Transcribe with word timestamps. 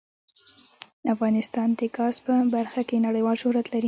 افغانستان 1.13 1.69
د 1.79 1.81
ګاز 1.97 2.15
په 2.25 2.33
برخه 2.55 2.81
کې 2.87 3.03
نړیوال 3.07 3.35
شهرت 3.41 3.65
لري. 3.69 3.79